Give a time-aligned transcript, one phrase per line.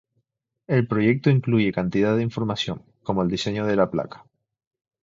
[0.65, 4.25] El proyecto incluye cantidad de información, como el diseño de la placa.